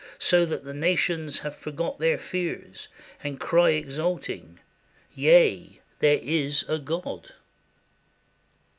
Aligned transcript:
So 0.17 0.47
that 0.47 0.63
the 0.63 0.73
nations 0.73 1.41
have 1.41 1.55
forgot 1.55 1.99
their 1.99 2.17
fears. 2.17 2.87
And 3.23 3.39
cry 3.39 3.69
exulting, 3.73 4.59
Yea, 5.13 5.79
there 5.99 6.17
is 6.23 6.65
a 6.67 6.79
God!" 6.79 7.33